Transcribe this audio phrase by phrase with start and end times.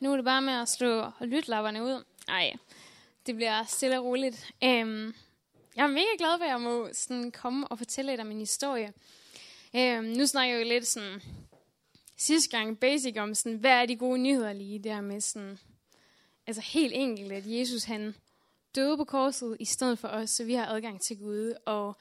[0.00, 2.04] Nu er det bare med at slå lytlapperne ud.
[2.28, 2.52] Nej,
[3.26, 4.50] det bliver stille og roligt.
[4.64, 5.14] Øhm,
[5.76, 8.38] jeg er mega glad for, at jeg må sådan komme og fortælle lidt om min
[8.38, 8.92] historie.
[9.76, 11.22] Øhm, nu snakker jeg jo lidt sådan
[12.16, 15.58] sidste gang basic om, sådan, hvad er de gode nyheder lige der med sådan,
[16.46, 18.14] altså helt enkelt, at Jesus han
[18.74, 21.54] døde på korset i stedet for os, så vi har adgang til Gud.
[21.66, 21.96] Og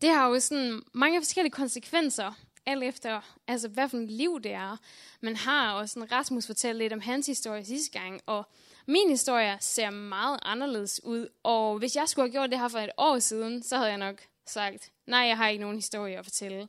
[0.00, 2.32] det har jo sådan mange forskellige konsekvenser,
[2.66, 4.76] alt efter, altså hvad for et liv det er,
[5.20, 5.72] man har.
[5.72, 8.46] Og sådan Rasmus fortalte lidt om hans historie sidste gang, og
[8.86, 11.28] min historie ser meget anderledes ud.
[11.42, 13.98] Og hvis jeg skulle have gjort det her for et år siden, så havde jeg
[13.98, 16.68] nok sagt, nej, jeg har ikke nogen historie at fortælle.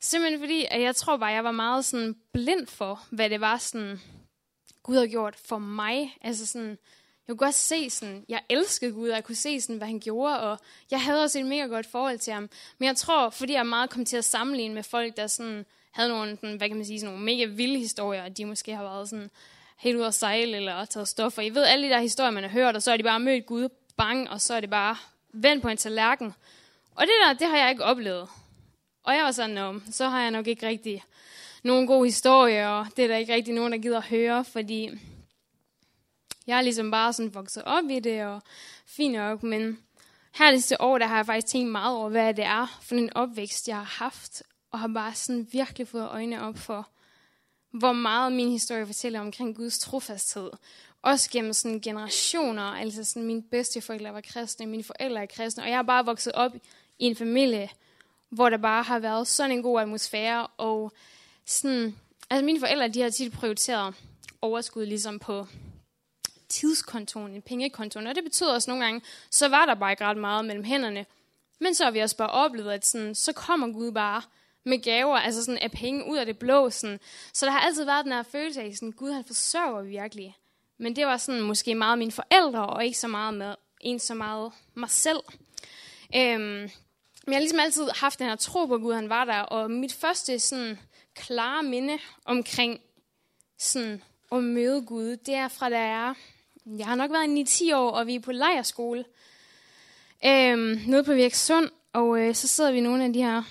[0.00, 3.58] Simpelthen fordi, at jeg tror bare, jeg var meget sådan blind for, hvad det var,
[3.58, 4.00] sådan,
[4.82, 6.18] Gud har gjort for mig.
[6.20, 6.78] Altså sådan,
[7.28, 10.00] jeg kunne godt se sådan, jeg elskede Gud, og jeg kunne se sådan, hvad han
[10.00, 10.58] gjorde, og
[10.90, 12.50] jeg havde også et mega godt forhold til ham.
[12.78, 16.08] Men jeg tror, fordi jeg meget kom til at sammenligne med folk, der sådan, havde
[16.08, 18.82] nogle, sådan, hvad kan man sige, sådan nogle mega vilde historier, og de måske har
[18.82, 19.30] været sådan
[19.78, 21.42] helt ude at sejle eller taget stoffer.
[21.42, 23.46] I ved, alle de der historier, man har hørt, og så er de bare mødt
[23.46, 24.96] Gud, bang, og så er det bare
[25.32, 26.34] vendt på en tallerken.
[26.94, 28.28] Og det der, det har jeg ikke oplevet.
[29.04, 31.04] Og jeg var sådan, Nå, så har jeg nok ikke rigtig
[31.62, 34.90] nogen god historie, og det er der ikke rigtig nogen, der gider at høre, fordi
[36.46, 38.42] jeg er ligesom bare sådan vokset op i det, og
[38.86, 39.78] fint nok, men
[40.34, 42.94] her det sidste år, der har jeg faktisk tænkt meget over, hvad det er for
[42.94, 46.88] en opvækst, jeg har haft, og har bare sådan virkelig fået øjnene op for,
[47.70, 50.50] hvor meget min historie fortæller omkring Guds trofasthed.
[51.02, 55.68] Også gennem sådan generationer, altså sådan mine bedsteforældre var kristne, mine forældre er kristne, og
[55.68, 56.52] jeg har bare vokset op
[56.98, 57.68] i en familie,
[58.28, 60.92] hvor der bare har været sådan en god atmosfære, og
[61.46, 61.96] sådan,
[62.30, 63.94] altså mine forældre, de har tit prioriteret
[64.42, 65.46] overskud ligesom på
[66.54, 70.16] tidskontoen, en pengekontoen, og det betyder også nogle gange, så var der bare ikke ret
[70.16, 71.06] meget mellem hænderne.
[71.60, 74.22] Men så har vi også bare oplevet, at sådan, så kommer Gud bare
[74.64, 76.70] med gaver, altså sådan af penge ud af det blå.
[76.70, 77.00] Sådan.
[77.32, 80.36] Så der har altid været den her følelse af, at Gud han forsørger virkelig.
[80.78, 84.14] Men det var sådan måske meget mine forældre, og ikke så meget med en så
[84.14, 85.20] meget mig selv.
[86.16, 86.70] Øhm,
[87.26, 89.70] men jeg har ligesom altid haft den her tro på, Gud han var der, og
[89.70, 90.78] mit første sådan
[91.14, 92.80] klare minde omkring
[93.58, 96.14] sådan at møde Gud, det er fra da jeg
[96.66, 99.04] jeg har nok været 9-10 år, og vi er på lejerskole
[100.26, 103.42] øhm, nede på Virksund, og øh, så sidder vi nogle af de her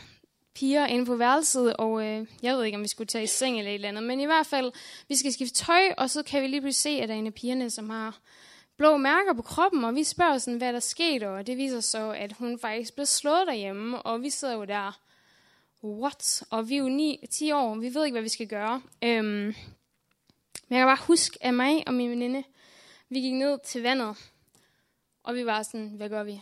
[0.55, 3.57] piger inde på værelset, og øh, jeg ved ikke, om vi skulle tage i seng
[3.57, 4.71] eller et eller andet, men i hvert fald,
[5.07, 7.27] vi skal skifte tøj, og så kan vi lige pludselig se, at der er en
[7.27, 8.19] af pigerne, som har
[8.77, 12.11] blå mærker på kroppen, og vi spørger sådan, hvad der skete, og det viser så,
[12.11, 14.99] at hun faktisk blev slået derhjemme, og vi sidder jo der,
[15.83, 16.43] what?
[16.49, 18.81] Og vi er jo 9, 10 år, vi ved ikke, hvad vi skal gøre.
[19.03, 19.55] Øhm,
[20.67, 22.43] men jeg kan bare huske, at mig og min veninde,
[23.13, 24.17] vi gik ned til vandet,
[25.23, 26.41] og vi var sådan, hvad gør vi?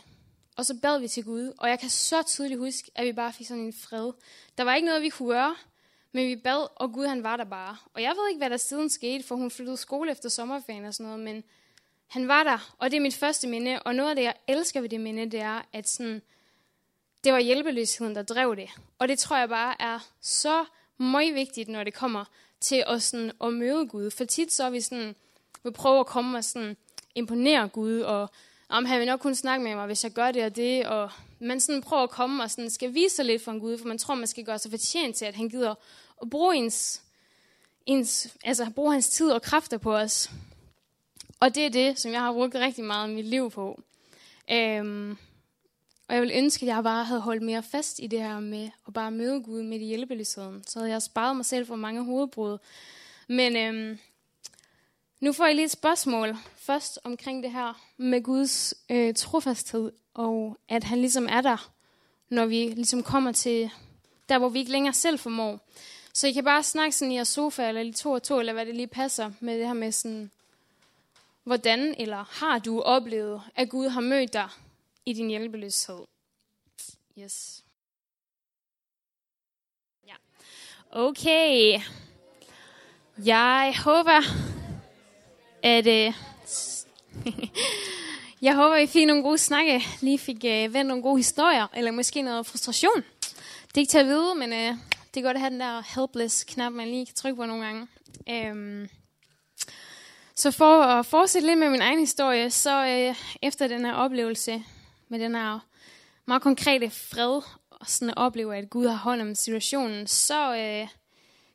[0.56, 3.32] Og så bad vi til Gud, og jeg kan så tydeligt huske, at vi bare
[3.32, 4.12] fik sådan en fred.
[4.58, 5.56] Der var ikke noget, vi kunne gøre,
[6.12, 7.76] men vi bad, og Gud han var der bare.
[7.94, 10.94] Og jeg ved ikke, hvad der siden skete, for hun flyttede skole efter sommerferien og
[10.94, 11.44] sådan noget, men
[12.06, 13.82] han var der, og det er mit første minde.
[13.82, 16.22] Og noget af det, jeg elsker ved det minde, det er, at sådan,
[17.24, 18.70] det var hjælpeløsheden, der drev det.
[18.98, 20.64] Og det tror jeg bare er så
[20.98, 22.24] meget vigtigt, når det kommer
[22.60, 24.10] til at, sådan, at møde Gud.
[24.10, 25.14] For tit så er vi sådan,
[25.64, 26.76] vil prøve at komme og sådan
[27.14, 28.30] imponere Gud, og
[28.68, 31.10] om han vil nok kunne snakke med mig, hvis jeg gør det og det, og
[31.38, 33.88] man sådan prøver at komme og sådan skal vise sig lidt for en Gud, for
[33.88, 35.74] man tror, man skal gøre sig fortjent til, at han gider
[36.22, 37.02] at bruge ens,
[37.86, 40.30] ens, altså bruge hans tid og kræfter på os.
[41.40, 43.82] Og det er det, som jeg har brugt rigtig meget af mit liv på.
[44.50, 45.16] Øhm,
[46.08, 48.70] og jeg vil ønske, at jeg bare havde holdt mere fast i det her med
[48.86, 50.64] at bare møde Gud med i hjælpeløsheden.
[50.66, 52.58] Så havde jeg sparet mig selv for mange hovedbrud.
[53.28, 53.98] Men øhm,
[55.22, 60.58] nu får jeg lige et spørgsmål først omkring det her med Guds øh, trofasthed, og
[60.68, 61.70] at han ligesom er der,
[62.28, 63.70] når vi ligesom kommer til
[64.28, 65.60] der, hvor vi ikke længere selv formår.
[66.12, 68.52] Så I kan bare snakke sådan i jeres sofa, eller lige to og to, eller
[68.52, 70.30] hvad det lige passer med det her med sådan,
[71.44, 74.48] hvordan eller har du oplevet, at Gud har mødt dig
[75.06, 76.00] i din hjælpeløshed?
[77.18, 77.64] Yes.
[80.06, 80.14] Ja.
[80.90, 81.80] Okay.
[83.24, 84.22] Jeg håber,
[85.62, 86.12] at øh,
[88.42, 91.90] jeg håber, I fik nogle gode snakke, lige fik øh, vendt nogle gode historier, eller
[91.90, 93.04] måske noget frustration.
[93.68, 94.74] Det er ikke til at vide, men øh,
[95.14, 97.86] det er godt at have den der helpless-knap, man lige kan trykke på nogle gange.
[98.30, 98.88] Øhm,
[100.34, 104.64] så for at fortsætte lidt med min egen historie, så øh, efter den her oplevelse
[105.08, 105.58] med den her
[106.26, 110.88] meget konkrete fred, og sådan at opleve, at Gud har hånd om situationen, så øh,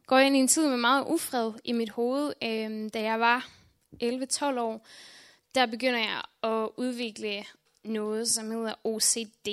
[0.07, 3.19] går jeg ind i en tid med meget ufred i mit hoved, øh, da jeg
[3.19, 3.49] var
[4.03, 4.87] 11-12 år,
[5.55, 7.43] der begynder jeg at udvikle
[7.83, 9.47] noget, som hedder OCD.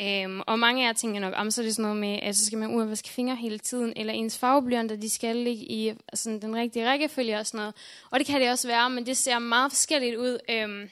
[0.00, 2.36] Øhm, og mange af jer tænker nok, om så er det sådan noget med, at
[2.36, 5.64] så skal man ud og vaske fingre hele tiden, eller ens farveblyanter, de skal ligge
[5.64, 7.74] i sådan den rigtige rækkefølge og sådan noget.
[8.10, 10.38] Og det kan det også være, men det ser meget forskelligt ud.
[10.48, 10.90] Øhm,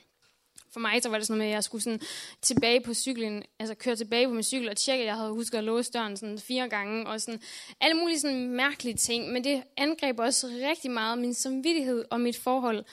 [0.75, 2.01] for mig så var det sådan noget med, at jeg skulle sådan
[2.43, 5.59] tilbage på cyklen, altså køre tilbage på min cykel og tjekke, at jeg havde husket
[5.59, 7.41] at låse døren sådan fire gange, og sådan
[7.81, 9.33] alle mulige sådan mærkelige ting.
[9.33, 12.85] Men det angreb også rigtig meget min samvittighed og mit forhold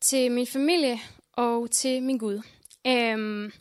[0.00, 1.00] til min familie
[1.32, 2.42] og til min Gud.
[2.86, 3.52] Øhm,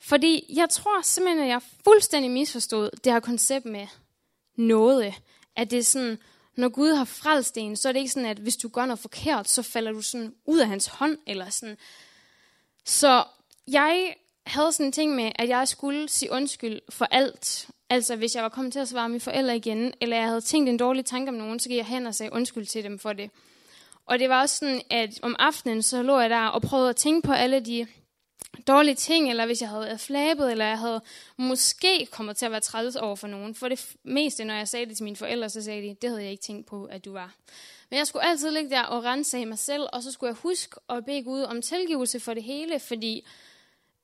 [0.00, 3.86] fordi jeg tror simpelthen, at jeg fuldstændig misforstod det her koncept med
[4.56, 5.14] noget.
[5.56, 6.18] At det er sådan,
[6.56, 8.98] når Gud har frelst en, så er det ikke sådan, at hvis du gør noget
[8.98, 11.76] forkert, så falder du sådan ud af hans hånd, eller sådan.
[12.86, 13.24] Så
[13.68, 14.14] jeg
[14.46, 17.68] havde sådan en ting med, at jeg skulle sige undskyld for alt.
[17.90, 20.68] Altså, hvis jeg var kommet til at svare mine forældre igen, eller jeg havde tænkt
[20.68, 23.12] en dårlig tanke om nogen, så gik jeg hen og sagde undskyld til dem for
[23.12, 23.30] det.
[24.06, 26.96] Og det var også sådan, at om aftenen, så lå jeg der og prøvede at
[26.96, 27.86] tænke på alle de
[28.66, 31.00] dårlige ting, eller hvis jeg havde været flabet, eller jeg havde
[31.36, 33.54] måske kommet til at være træls over for nogen.
[33.54, 36.22] For det meste, når jeg sagde det til mine forældre, så sagde de, det havde
[36.22, 37.34] jeg ikke tænkt på, at du var.
[37.90, 40.80] Men jeg skulle altid ligge der og rense mig selv, og så skulle jeg huske
[40.88, 43.26] at bede Gud om tilgivelse for det hele, fordi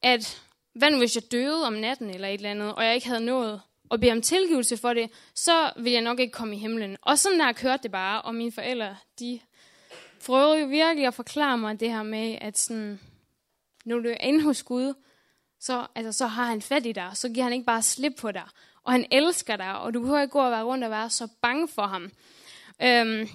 [0.02, 0.42] at,
[0.72, 3.24] hvad nu hvis jeg døde om natten eller et eller andet, og jeg ikke havde
[3.24, 6.96] nået at bede om tilgivelse for det, så ville jeg nok ikke komme i himlen.
[7.02, 9.40] Og sådan der kørte det bare, og mine forældre, de
[10.26, 13.00] prøvede jo virkelig at forklare mig det her med, at sådan,
[13.84, 14.94] når du er inde hos Gud,
[15.60, 18.32] så, altså, så har han fat i dig, så giver han ikke bare slip på
[18.32, 18.44] dig.
[18.84, 21.28] Og han elsker dig, og du behøver ikke gå og være rundt og være så
[21.42, 22.10] bange for ham.
[22.82, 23.28] Øhm,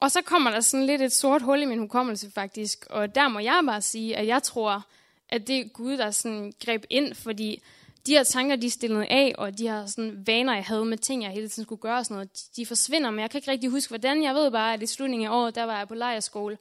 [0.00, 3.28] og så kommer der sådan lidt et sort hul i min hukommelse faktisk, og der
[3.28, 4.86] må jeg bare sige, at jeg tror,
[5.28, 7.62] at det er Gud, der sådan greb ind, fordi
[8.06, 11.22] de her tanker, de stillede af, og de her sådan vaner, jeg havde med ting,
[11.22, 13.70] jeg hele tiden skulle gøre, og sådan noget, de forsvinder, men jeg kan ikke rigtig
[13.70, 14.22] huske, hvordan.
[14.22, 16.58] Jeg ved bare, at i slutningen af året, der var jeg på lejerskole,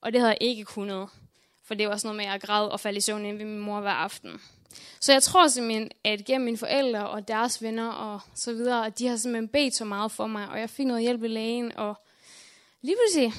[0.00, 1.08] og det havde jeg ikke kunnet.
[1.64, 3.44] For det var sådan noget med, at jeg græd og faldt i søvn ind ved
[3.44, 4.40] min mor hver aften.
[5.00, 8.98] Så jeg tror simpelthen, at gennem mine forældre og deres venner og så videre, at
[8.98, 11.76] de har simpelthen bedt så meget for mig, og jeg fik noget hjælp i lægen,
[11.76, 11.94] og
[12.82, 13.32] lige pludselig,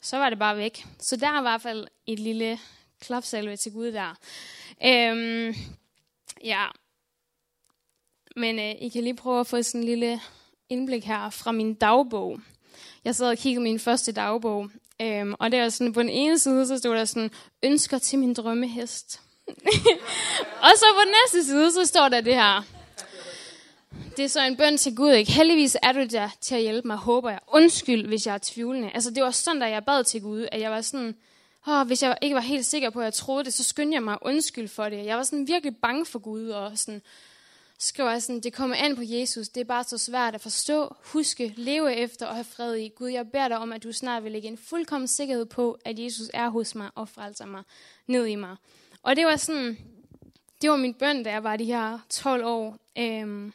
[0.00, 0.86] så var det bare væk.
[0.98, 2.58] Så der er i hvert fald et lille
[3.00, 4.14] klapsalve til Gud der.
[4.84, 5.54] Øhm,
[6.44, 6.66] ja,
[8.36, 10.20] men øh, I kan lige prøve at få sådan en lille
[10.68, 12.40] indblik her fra min dagbog.
[13.04, 14.70] Jeg sad og kiggede min første dagbog,
[15.00, 17.30] øhm, og der sådan, på den ene side, så stod der sådan,
[17.62, 19.20] ønsker til min drømmehest.
[20.66, 22.81] og så på den næste side, så står der det her.
[24.16, 25.32] Det er så en bøn til Gud, ikke?
[25.32, 27.38] Heldigvis er du der til at hjælpe mig, håber jeg.
[27.48, 28.90] Undskyld, hvis jeg er tvivlende.
[28.94, 31.16] Altså, det var sådan, da jeg bad til Gud, at jeg var sådan,
[31.66, 34.02] oh, hvis jeg ikke var helt sikker på, at jeg troede det, så skyndte jeg
[34.02, 35.06] mig undskyld for det.
[35.06, 37.02] Jeg var sådan virkelig bange for Gud, og sådan,
[37.78, 39.48] skriver jeg sådan, det kommer an på Jesus.
[39.48, 42.88] Det er bare så svært at forstå, huske, leve efter og have fred i.
[42.88, 45.98] Gud, jeg beder dig om, at du snart vil lægge en fuldkommen sikkerhed på, at
[45.98, 47.62] Jesus er hos mig og frelser mig
[48.06, 48.56] ned i mig.
[49.02, 49.78] Og det var sådan,
[50.62, 52.76] det var min bøn, da jeg var de her 12 år.
[52.98, 53.52] Øhm,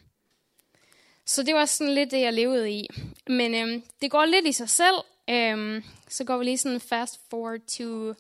[1.27, 2.87] så det var sådan lidt det, jeg levede i.
[3.27, 4.95] Men øhm, det går lidt i sig selv.
[5.29, 8.13] Øhm, så går vi lige sådan fast forward to,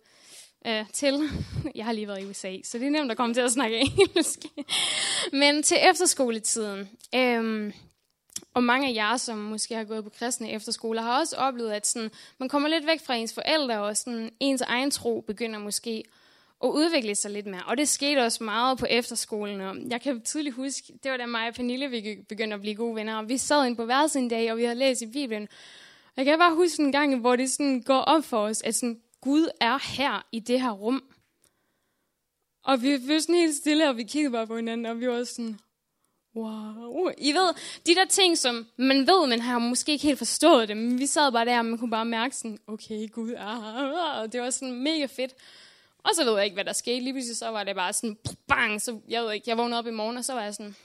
[0.67, 1.29] øh, til.
[1.75, 3.77] Jeg har lige været i USA, så det er nemt at komme til at snakke
[3.97, 4.39] engelsk.
[5.31, 6.89] Men til efterskoletiden.
[7.15, 7.73] Øhm,
[8.53, 11.87] og mange af jer, som måske har gået på kristne efterskoler, har også oplevet, at
[11.87, 16.03] sådan, man kommer lidt væk fra ens forældre, og sådan, ens egen tro begynder måske
[16.59, 17.63] og udvikle sig lidt mere.
[17.67, 19.61] Og det skete også meget på efterskolen.
[19.61, 22.75] Og jeg kan tydeligt huske, det var da mig og Pernille vi begyndte at blive
[22.75, 23.17] gode venner.
[23.17, 25.47] Og vi sad ind på værelset en dag, og vi havde læst i Bibelen.
[26.17, 29.01] Jeg kan bare huske en gang, hvor det sådan går op for os, at sådan,
[29.21, 31.03] Gud er her i det her rum.
[32.63, 35.23] Og vi blev sådan helt stille, og vi kiggede bare på hinanden, og vi var
[35.23, 35.59] sådan,
[36.35, 37.09] wow.
[37.17, 37.53] I ved,
[37.85, 41.05] de der ting, som man ved, man har måske ikke helt forstået det, men vi
[41.05, 44.21] sad bare der, og man kunne bare mærke sådan, okay, Gud er her.
[44.21, 45.33] Og det var sådan mega fedt.
[46.07, 46.99] Og så ved jeg ikke, hvad der skete.
[46.99, 49.87] Lige pludselig så var det bare sådan, bang, så jeg ved ikke, jeg vågnede op
[49.87, 50.75] i morgen, og så var jeg sådan,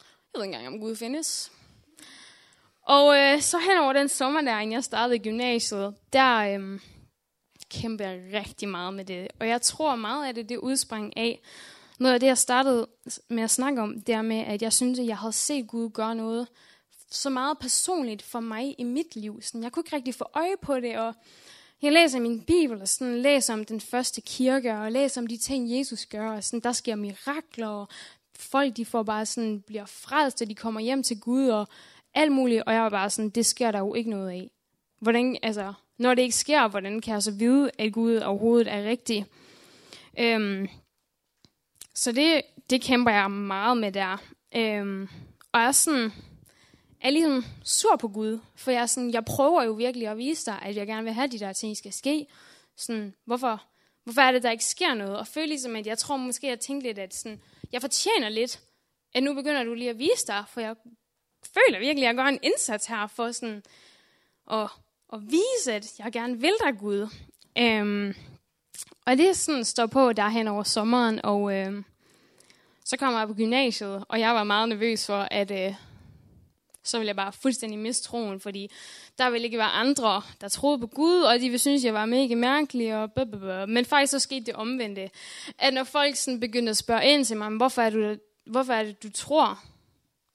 [0.00, 1.52] jeg ved ikke engang, om Gud findes.
[2.82, 6.80] Og øh, så hen over den sommer der, inden jeg startede gymnasiet, der øh,
[7.70, 9.28] kæmpede jeg rigtig meget med det.
[9.40, 11.40] Og jeg tror meget af det, det udsprang af,
[11.98, 12.86] noget af det, jeg startede
[13.28, 15.90] med at snakke om, det er med, at jeg synes, at jeg havde set Gud
[15.90, 16.48] gøre noget
[17.10, 19.42] så meget personligt for mig i mit liv.
[19.42, 21.14] Sådan, jeg kunne ikke rigtig få øje på det, og
[21.82, 25.36] jeg læser min bibel, og sådan, læser om den første kirke, og læser om de
[25.36, 27.88] ting, Jesus gør, og sådan, der sker mirakler, og
[28.36, 31.68] folk de får bare sådan, bliver frelst, og de kommer hjem til Gud, og
[32.14, 34.50] alt muligt, og jeg var bare sådan, det sker der jo ikke noget af.
[35.00, 38.82] Hvordan, altså, når det ikke sker, hvordan kan jeg så vide, at Gud overhovedet er
[38.82, 39.26] rigtig?
[40.18, 40.68] Øhm,
[41.94, 44.22] så det, det kæmper jeg meget med der.
[44.56, 45.08] Øhm,
[45.52, 46.12] og jeg er sådan,
[47.02, 50.58] er ligesom sur på Gud, for jeg, sådan, jeg prøver jo virkelig at vise dig,
[50.62, 52.26] at jeg gerne vil have, at de der ting skal ske.
[52.76, 53.62] Sådan, hvorfor,
[54.04, 55.18] hvorfor er det, der ikke sker noget?
[55.18, 57.40] Og føle ligesom, at jeg tror måske, at jeg tænkte lidt, at sådan,
[57.72, 58.60] jeg fortjener lidt,
[59.14, 60.76] at nu begynder du lige at vise dig, for jeg
[61.44, 63.62] føler virkelig, at jeg gør en indsats her for sådan
[64.50, 64.68] at,
[65.12, 67.08] at vise, at jeg gerne vil dig, Gud.
[67.58, 68.14] Øhm,
[69.06, 71.84] og det sådan står på der hen over sommeren, og øhm,
[72.84, 75.74] så kommer jeg på gymnasiet, og jeg var meget nervøs for, at øh,
[76.84, 78.70] så ville jeg bare fuldstændig miste troen, fordi
[79.18, 82.06] der ville ikke være andre, der troede på Gud, og de ville synes, jeg var
[82.06, 83.66] mega mærkelig, og blablabla.
[83.66, 85.10] men faktisk så skete det omvendte,
[85.58, 88.82] at når folk sådan begyndte at spørge ind til mig, hvorfor er, du, hvorfor er
[88.82, 89.58] det, du tror,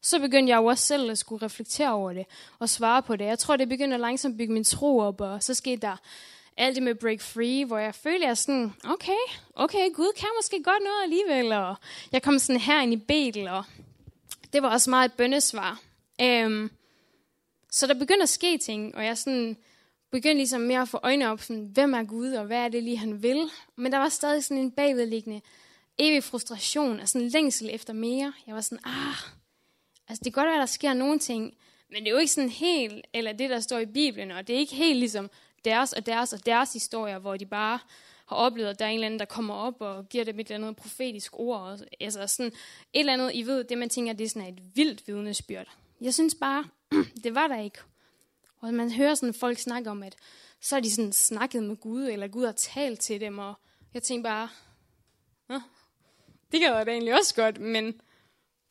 [0.01, 2.25] så begyndte jeg jo også selv at skulle reflektere over det,
[2.59, 3.25] og svare på det.
[3.25, 5.95] Jeg tror, det begyndte at langsomt bygge min tro op, og så skete der
[6.57, 9.23] alt det med break free, hvor jeg følte, jeg sådan, okay,
[9.55, 11.75] okay, Gud kan måske godt noget alligevel, og
[12.11, 13.63] jeg kom sådan her ind i Betel, og
[14.53, 15.79] det var også meget et bøndesvar.
[16.21, 16.71] Øhm,
[17.71, 19.57] så der begynder at ske ting, og jeg sådan
[20.11, 22.83] begyndte ligesom mere at få øjnene op, sådan, hvem er Gud, og hvad er det
[22.83, 23.49] lige, han vil.
[23.75, 25.41] Men der var stadig sådan en bagvedliggende
[25.97, 28.33] evig frustration, og sådan en længsel efter mere.
[28.47, 29.15] Jeg var sådan, ah,
[30.07, 31.57] altså det kan godt være, der sker nogle ting,
[31.89, 34.55] men det er jo ikke sådan helt, eller det, der står i Bibelen, og det
[34.55, 35.29] er ikke helt ligesom
[35.65, 37.79] deres og deres og deres historier, hvor de bare
[38.25, 40.51] har oplevet, at der er en eller anden, der kommer op og giver dem et
[40.51, 41.79] eller andet profetisk ord.
[41.99, 42.51] Altså sådan
[42.93, 45.77] et eller andet, I ved, det man tænker, det er sådan et vildt vidnesbyrd.
[46.01, 46.65] Jeg synes bare,
[47.23, 47.79] det var der ikke.
[48.57, 50.15] Og man hører sådan folk snakke om, at
[50.61, 53.53] så har de sådan snakket med Gud, eller Gud har talt til dem, og
[53.93, 54.49] jeg tænkte bare,
[56.51, 57.85] det kan jeg da egentlig også godt, men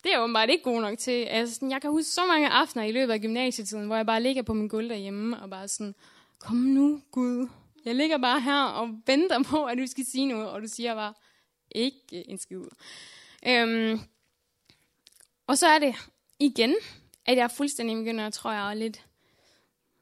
[0.03, 1.11] det er åbenbart ikke god nok til.
[1.11, 4.41] Altså, jeg kan huske så mange aftener i løbet af gymnasietiden, hvor jeg bare ligger
[4.41, 5.95] på min gulv derhjemme, og bare sådan,
[6.39, 7.47] kom nu Gud,
[7.85, 10.95] jeg ligger bare her og venter på, at du skal sige noget, og du siger
[10.95, 11.13] bare,
[11.71, 12.61] ikke en skid.
[13.47, 13.99] Øhm,
[15.47, 15.95] og så er det
[16.39, 16.75] igen,
[17.27, 19.05] at jeg fuldstændig begynder, tror jeg, lidt,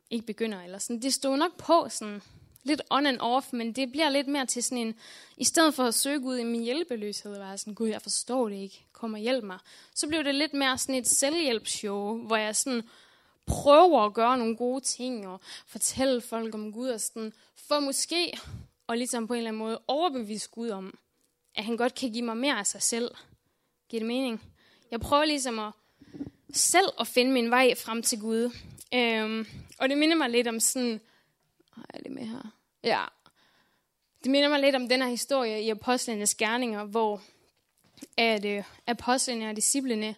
[0.10, 2.22] ikke begynder, eller sådan, det stod nok på sådan,
[2.64, 4.96] lidt on and off, men det bliver lidt mere til sådan en,
[5.38, 8.50] i stedet for at søge Gud i min hjælpeløshed, og være sådan, Gud, jeg forstår
[8.50, 9.60] det ikke, kom og hjælp mig,
[9.96, 12.84] så blev det lidt mere sådan et selvhjælpsshow, hvor jeg sådan
[13.46, 18.40] prøver at gøre nogle gode ting, og fortælle folk om Gud, og sådan, for måske,
[18.88, 20.98] og ligesom på en eller anden måde, overbevise Gud om,
[21.56, 23.12] at han godt kan give mig mere af sig selv.
[23.90, 24.42] Giver det mening?
[24.92, 25.72] Jeg prøver ligesom at
[26.56, 28.52] selv at finde min vej frem til Gud.
[28.94, 29.48] Øhm,
[29.80, 31.02] og det minder mig lidt om sådan...
[31.72, 32.54] Har jeg det med her?
[32.84, 33.04] Ja.
[34.24, 37.22] Det minder mig lidt om den her historie i Apostlenes Gerninger, hvor
[38.18, 40.16] at, øh, apostlene og disciplene,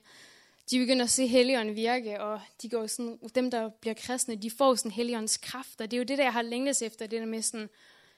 [0.72, 4.52] de begynder at se Helligånden virke, og de går sådan, dem, der bliver kristne, de
[4.52, 7.20] får sådan Helligåndens kraft, og det er jo det, der jeg har længtes efter, det
[7.20, 7.70] der med sådan,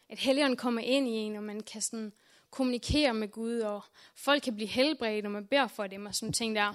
[0.09, 2.13] at Helligånden kommer ind i en, og man kan sådan
[2.51, 3.81] kommunikere med Gud, og
[4.15, 6.73] folk kan blive helbredt, og man beder for dem, og sådan ting der.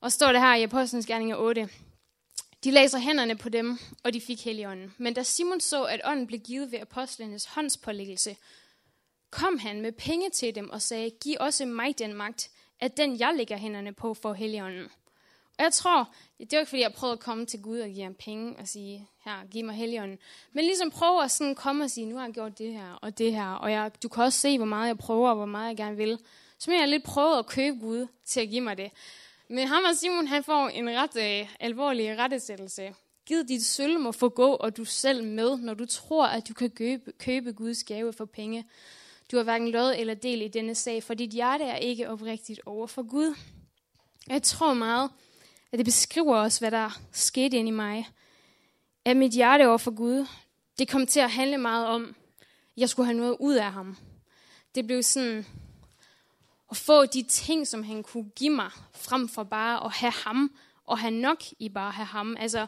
[0.00, 1.68] Og står det her i Apostlenes Gerninger 8.
[2.64, 4.94] De læser hænderne på dem, og de fik heligånden.
[4.98, 8.36] Men da Simon så, at ånden blev givet ved apostlenes håndspålæggelse,
[9.30, 12.50] kom han med penge til dem og sagde, giv også mig den magt,
[12.80, 14.88] at den jeg lægger hænderne på for heligånden.
[15.58, 18.02] Og jeg tror, det er ikke fordi, jeg prøver at komme til Gud og give
[18.02, 20.18] ham penge og sige, her, giv mig heligånden.
[20.52, 23.18] Men ligesom prøve at sådan komme og sige, nu har jeg gjort det her og
[23.18, 25.68] det her, og jeg, du kan også se, hvor meget jeg prøver og hvor meget
[25.68, 26.18] jeg gerne vil.
[26.58, 28.90] Så må jeg lidt prøve at købe Gud til at give mig det.
[29.48, 32.94] Men ham og Simon, han får en ret øh, alvorlig rettesættelse.
[33.26, 36.54] Giv dit sølv må få gå, og du selv med, når du tror, at du
[36.54, 38.64] kan købe, købe Guds gave for penge.
[39.32, 42.60] Du har hverken lod eller del i denne sag, for dit hjerte er ikke oprigtigt
[42.66, 43.34] over for Gud.
[44.28, 45.10] Jeg tror meget,
[45.72, 48.08] at det beskriver også, hvad der skete ind i mig.
[49.04, 50.26] At mit hjerte over for Gud,
[50.78, 52.44] det kom til at handle meget om, at
[52.76, 53.96] jeg skulle have noget ud af ham.
[54.74, 55.46] Det blev sådan,
[56.70, 60.56] at få de ting, som han kunne give mig, frem for bare at have ham,
[60.84, 62.36] og have nok i bare at have ham.
[62.38, 62.66] Altså,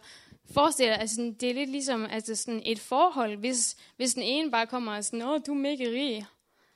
[0.54, 4.50] forestil dig, altså, det er lidt ligesom altså, sådan et forhold, hvis, hvis den ene
[4.50, 6.26] bare kommer og siger, åh, du er mega rig,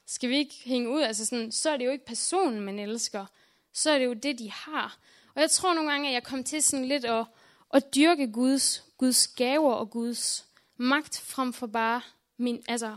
[0.06, 1.00] skal vi ikke hænge ud?
[1.00, 3.26] Altså sådan, så er det jo ikke personen, man elsker.
[3.72, 4.98] Så er det jo det, de har.
[5.34, 7.26] Og jeg tror nogle gange, at jeg kom til sådan lidt at,
[7.74, 12.00] at dyrke Guds, Guds gaver og Guds magt frem for bare
[12.36, 12.96] min altså,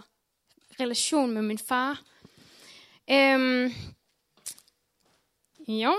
[0.80, 2.02] relation med min far.
[3.12, 3.72] Øhm,
[5.68, 5.94] jo.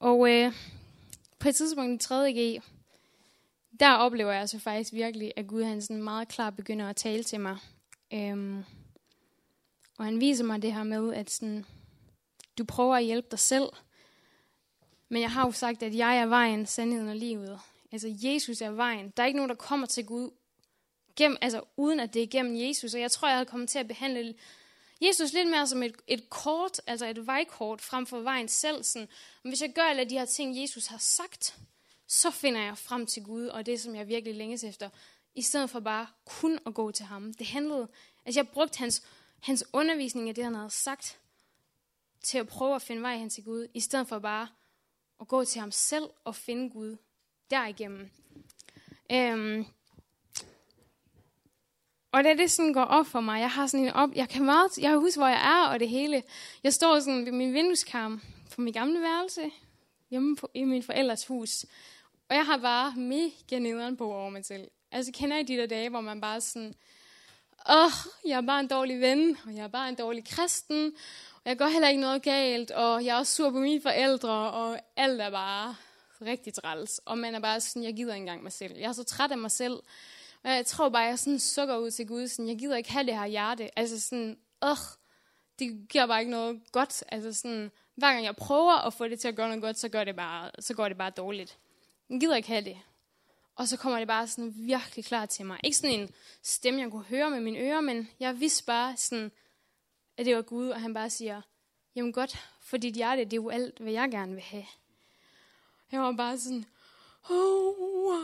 [0.00, 0.52] Og øh,
[1.38, 2.32] på et tidspunkt i 3.
[2.32, 2.62] G,
[3.80, 7.22] der oplever jeg altså faktisk virkelig, at Gud han sådan meget klart begynder at tale
[7.22, 7.58] til mig.
[8.12, 8.64] Øhm,
[9.98, 11.64] og han viser mig det her med, at sådan,
[12.58, 13.68] du prøver at hjælpe dig selv,
[15.08, 17.60] men jeg har jo sagt, at jeg er vejen, sandheden og livet.
[17.92, 19.12] Altså Jesus er vejen.
[19.16, 20.30] Der er ikke nogen, der kommer til Gud
[21.16, 22.94] gennem, altså, uden at det er gennem Jesus.
[22.94, 24.34] Og jeg tror, jeg havde kommet til at behandle
[25.00, 28.84] Jesus lidt mere som et, et kort, altså et vejkort, frem for vejen selv.
[28.84, 29.08] Sådan.
[29.42, 31.58] Hvis jeg gør alle de her ting, Jesus har sagt,
[32.06, 34.90] så finder jeg frem til Gud, og det, som jeg virkelig længes efter,
[35.34, 37.34] i stedet for bare kun at gå til ham.
[37.34, 37.88] Det handlede,
[38.26, 39.02] altså jeg brugte hans,
[39.40, 41.18] hans undervisning af det, han havde sagt,
[42.22, 44.48] til at prøve at finde vej hen til Gud, i stedet for bare
[45.20, 46.96] at gå til ham selv og finde Gud
[47.50, 48.10] derigennem.
[49.12, 49.66] Øhm,
[52.12, 54.44] og da det sådan går op for mig, jeg har sådan en op, jeg kan
[54.44, 56.22] meget, jeg kan huske, hvor jeg er og det hele.
[56.62, 58.20] Jeg står sådan ved min vindueskarm
[58.54, 59.50] på min gamle værelse,
[60.10, 61.64] hjemme på, i min forældres hus.
[62.28, 64.70] Og jeg har bare mega nederen på over mig selv.
[64.90, 66.74] Altså, kender I de der dage, hvor man bare sådan,
[67.70, 67.90] åh, oh,
[68.24, 70.92] jeg er bare en dårlig ven, og jeg er bare en dårlig kristen,
[71.34, 74.50] og jeg gør heller ikke noget galt, og jeg er også sur på mine forældre,
[74.50, 75.76] og alt er bare
[76.22, 77.00] rigtig træls.
[77.04, 78.76] Og man er bare sådan, jeg gider ikke engang mig selv.
[78.76, 79.80] Jeg er så træt af mig selv.
[80.44, 83.06] Og jeg tror bare, jeg sådan sukker ud til Gud, sådan, jeg gider ikke have
[83.06, 83.78] det her hjerte.
[83.78, 84.76] Altså sådan, åh,
[85.58, 87.04] det giver bare ikke noget godt.
[87.08, 89.88] Altså sådan, hver gang jeg prøver at få det til at gøre noget godt, så,
[89.88, 91.58] gør det bare, så går det bare dårligt.
[92.10, 92.78] Jeg gider ikke have det.
[93.56, 95.60] Og så kommer det bare sådan virkelig klar til mig.
[95.64, 96.10] Ikke sådan en
[96.42, 99.32] stemme, jeg kunne høre med mine ører, men jeg vidste bare sådan,
[100.16, 101.42] at det var Gud, og han bare siger,
[101.94, 104.66] jamen godt, for dit hjerte, det er jo alt, hvad jeg gerne vil have.
[105.92, 106.66] Jeg var bare sådan,
[107.30, 108.14] oh,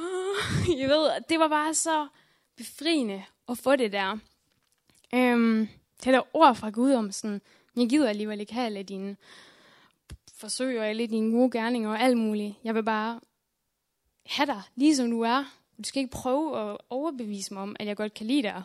[0.79, 2.09] I ved, det var bare så
[2.57, 4.19] befriende at få det der.
[5.15, 5.69] Øhm,
[6.05, 7.41] det der ord fra Gud om sådan,
[7.77, 9.17] jeg gider alligevel ikke have alle dine
[10.35, 12.55] forsøg og alle dine gode gerninger og alt muligt.
[12.65, 13.21] Jeg vil bare
[14.27, 15.45] have dig, lige som du er.
[15.79, 18.63] Du skal ikke prøve at overbevise mig om, at jeg godt kan lide dig.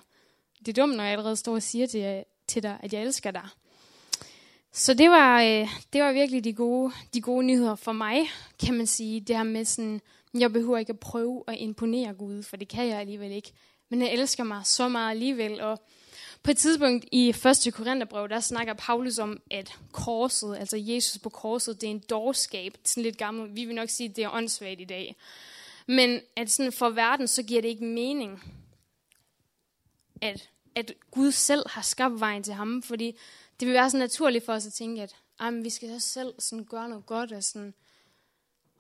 [0.60, 3.32] Det er dumt, når jeg allerede står og siger til, til dig, at jeg elsker
[3.32, 3.48] dig.
[4.72, 8.30] Så det var, øh, det var virkelig de gode, de gode nyheder for mig,
[8.66, 9.22] kan man sige.
[9.22, 10.02] Det her med sådan,
[10.34, 13.54] jeg behøver ikke at prøve at imponere Gud, for det kan jeg alligevel ikke.
[13.90, 15.80] Men han elsker mig så meget alligevel, og
[16.44, 17.74] på et tidspunkt i 1.
[17.74, 22.78] Korintherbrev, der snakker Paulus om, at korset, altså Jesus på korset, det er en dårskab.
[22.84, 23.56] Sådan lidt gammel.
[23.56, 25.16] Vi vil nok sige, at det er åndssvagt i dag.
[25.88, 28.44] Men at sådan for verden, så giver det ikke mening,
[30.22, 32.84] at, at Gud selv har skabt vejen til ham.
[32.84, 33.18] Fordi
[33.60, 36.34] det vil være så naturligt for os at tænke, at men vi skal så selv
[36.40, 37.32] sådan gøre noget godt.
[37.32, 37.74] Og sådan.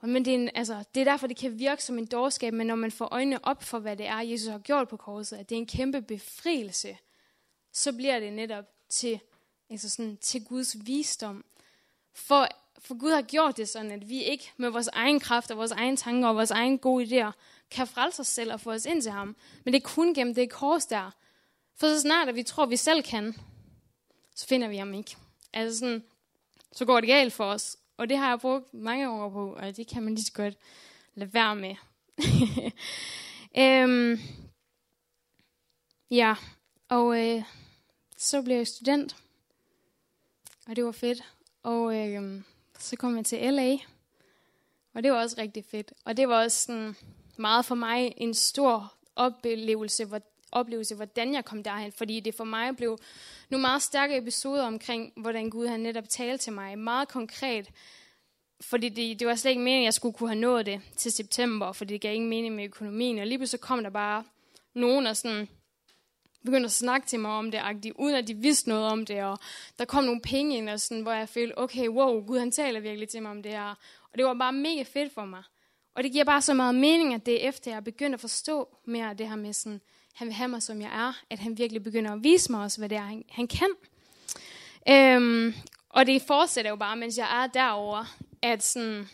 [0.01, 2.67] Men det er, en, altså, det er derfor, det kan virke som en dårskab, men
[2.67, 5.49] når man får øjnene op for, hvad det er, Jesus har gjort på korset, at
[5.49, 6.97] det er en kæmpe befrielse,
[7.73, 9.19] så bliver det netop til,
[9.69, 11.45] altså sådan, til Guds visdom.
[12.13, 12.47] For,
[12.79, 15.71] for Gud har gjort det sådan, at vi ikke med vores egen kraft og vores
[15.71, 17.31] egen tanker og vores egen gode idéer
[17.71, 19.35] kan frelse os selv og få os ind til ham.
[19.63, 21.11] Men det er kun gennem det kors der.
[21.75, 23.35] For så snart at vi tror, at vi selv kan,
[24.35, 25.17] så finder vi ham ikke.
[25.53, 26.03] Altså sådan,
[26.71, 27.77] så går det galt for os.
[27.99, 30.57] Og det har jeg brugt mange år på, og det kan man lige så godt
[31.15, 31.75] lade være med.
[33.63, 34.19] øhm,
[36.11, 36.35] ja,
[36.89, 37.43] og øh,
[38.17, 39.15] så blev jeg student,
[40.67, 41.23] og det var fedt.
[41.63, 42.41] Og øh,
[42.79, 43.77] så kom jeg til LA,
[44.93, 45.93] og det var også rigtig fedt.
[46.05, 46.95] Og det var også sådan
[47.37, 51.91] meget for mig en stor oplevelse, hvor, oplevelse, hvordan jeg kom derhen.
[51.91, 52.97] Fordi det for mig blev
[53.49, 56.77] nogle meget stærke episoder omkring, hvordan Gud han netop talte til mig.
[56.77, 57.69] Meget konkret.
[58.61, 61.11] Fordi det, det var slet ikke meningen, at jeg skulle kunne have nået det til
[61.11, 63.19] september, fordi det gav ingen mening med økonomien.
[63.19, 64.23] Og lige pludselig kom der bare
[64.73, 65.47] nogen og sådan
[66.45, 69.39] begyndte at snakke til mig om det, uden at de vidste noget om det, og
[69.79, 72.79] der kom nogle penge ind, og sådan, hvor jeg følte, okay, wow, Gud han taler
[72.79, 73.75] virkelig til mig om det her.
[74.11, 75.43] Og det var bare mega fedt for mig.
[75.95, 78.77] Og det giver bare så meget mening, at det er efter, jeg begynder at forstå
[78.85, 79.81] mere af det her med, sådan,
[80.13, 82.77] han vil have mig, som jeg er, at han virkelig begynder at vise mig også,
[82.77, 83.69] hvad det er, han, han kan.
[84.89, 85.53] Øhm,
[85.89, 88.05] og det fortsætter jo bare, mens jeg er derover,
[88.41, 89.09] at sådan,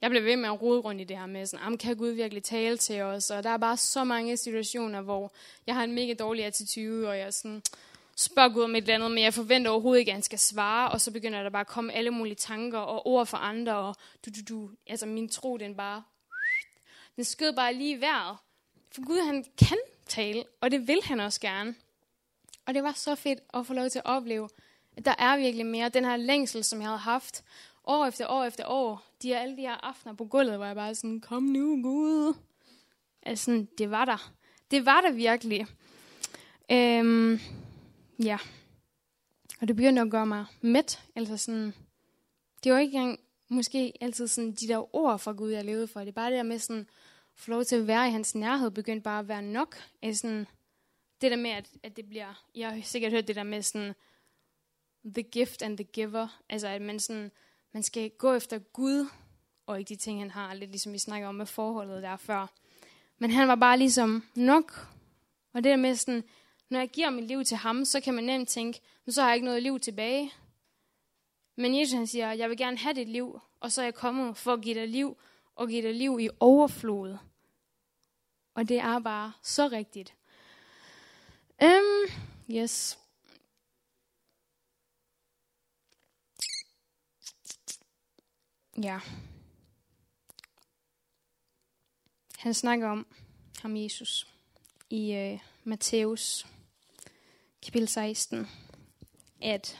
[0.00, 2.42] jeg blev ved med at rode rundt i det her med, sådan, kan Gud virkelig
[2.42, 3.30] tale til os?
[3.30, 5.32] Og der er bare så mange situationer, hvor
[5.66, 7.62] jeg har en mega dårlig attitude, og jeg sådan,
[8.16, 10.90] spørger Gud om et eller andet, men jeg forventer overhovedet ikke, at han skal svare,
[10.90, 13.96] og så begynder der bare at komme alle mulige tanker og ord fra andre, og
[14.26, 16.02] du, du, du, altså min tro, den bare,
[17.16, 18.36] den skød bare lige i vejret.
[18.94, 21.74] For Gud, han kan tale, og det vil han også gerne.
[22.66, 24.48] Og det var så fedt at få lov til at opleve,
[24.96, 25.88] at der er virkelig mere.
[25.88, 27.44] Den her længsel, som jeg havde haft,
[27.84, 30.74] år efter år efter år, de er alle de her aftener på gulvet, hvor jeg
[30.74, 32.34] bare sådan, kom nu Gud.
[33.22, 34.32] Altså, det var der.
[34.70, 35.66] Det var der virkelig.
[36.72, 37.40] Øhm,
[38.24, 38.38] ja.
[39.60, 41.02] Og det begyndte at gøre mig mæt.
[41.16, 41.74] Altså sådan,
[42.64, 46.00] det var ikke engang måske altid sådan de der ord fra Gud, jeg levede for.
[46.00, 46.86] Det er bare det der med sådan,
[47.40, 49.76] få lov til at være i hans nærhed, begyndte bare at være nok.
[50.02, 50.46] Altså sådan,
[51.20, 53.94] det der med, at, at det bliver, jeg har sikkert hørt det der med sådan,
[55.04, 56.40] the gift and the giver.
[56.48, 57.30] Altså at man sådan,
[57.72, 59.06] man skal gå efter Gud,
[59.66, 62.46] og ikke de ting, han har, lidt ligesom vi snakker om med forholdet der før.
[63.18, 64.88] Men han var bare ligesom nok.
[65.52, 66.24] Og det der med sådan,
[66.70, 69.28] når jeg giver mit liv til ham, så kan man nemt tænke, men så har
[69.28, 70.32] jeg ikke noget liv tilbage.
[71.56, 74.36] Men Jesus han siger, jeg vil gerne have dit liv, og så er jeg kommet
[74.36, 75.16] for at give dig liv,
[75.54, 77.16] og give dig liv i overflod.
[78.54, 80.14] Og det er bare så rigtigt.
[81.62, 82.10] Um,
[82.50, 82.98] yes.
[88.82, 89.00] ja.
[92.38, 93.06] Han snakker om
[93.62, 94.26] ham Jesus
[94.90, 96.46] i øh, Matthæus
[97.62, 98.48] kapitel 16,
[99.42, 99.78] at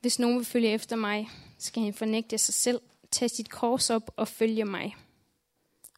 [0.00, 1.28] hvis nogen vil følge efter mig,
[1.58, 4.96] skal han fornægte sig selv, tage sit kors op og følge mig.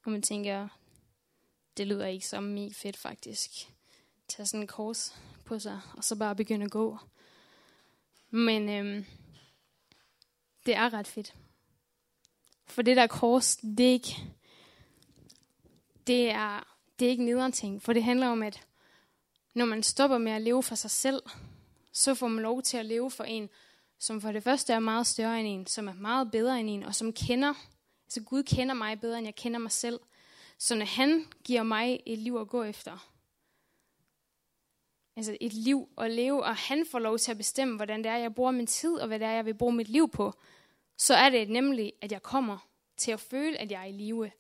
[0.05, 0.69] Og man tænker,
[1.81, 3.51] det lyder ikke så mega fedt faktisk.
[4.29, 5.15] Tag sådan en kors
[5.45, 6.99] på sig, og så bare begynde at gå.
[8.31, 9.05] Men øhm,
[10.67, 11.35] det er ret fedt.
[12.67, 14.17] For det der kors, det er ikke,
[16.07, 17.83] det er, det er ikke nederen ting.
[17.83, 18.67] For det handler om, at
[19.55, 21.23] når man stopper med at leve for sig selv,
[21.93, 23.49] så får man lov til at leve for en,
[23.99, 26.83] som for det første er meget større end en, som er meget bedre end en,
[26.83, 27.55] og som kender,
[28.07, 30.01] altså Gud kender mig bedre, end jeg kender mig selv.
[30.61, 33.11] Så når han giver mig et liv at gå efter,
[35.17, 38.17] altså et liv at leve, og han får lov til at bestemme, hvordan det er,
[38.17, 40.33] jeg bruger min tid, og hvad det er, jeg vil bruge mit liv på,
[40.97, 44.31] så er det nemlig, at jeg kommer til at føle, at jeg er i live.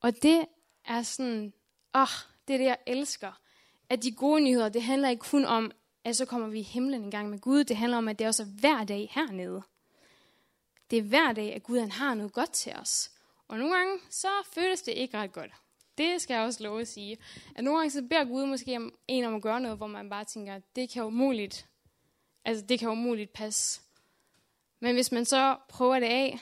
[0.00, 0.44] Og det
[0.84, 1.52] er sådan,
[1.94, 2.08] åh, oh,
[2.48, 3.40] det er det, jeg elsker.
[3.88, 5.72] At de gode nyheder, det handler ikke kun om,
[6.04, 7.64] at så kommer vi i himlen en gang med Gud.
[7.64, 9.62] Det handler om, at det er hver dag hernede.
[10.90, 13.10] Det er hver dag, at Gud han har noget godt til os.
[13.50, 15.52] Og nogle gange, så føles det ikke ret godt.
[15.98, 17.18] Det skal jeg også love at sige.
[17.54, 20.10] At nogle gange, så beder Gud måske om en om at gøre noget, hvor man
[20.10, 21.68] bare tænker, det kan umuligt,
[22.44, 23.80] altså det kan umuligt passe.
[24.80, 26.38] Men hvis man så prøver det af,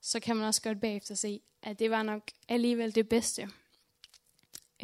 [0.00, 3.50] så kan man også godt bagefter se, at det var nok alligevel det bedste.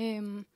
[0.00, 0.46] Øhm.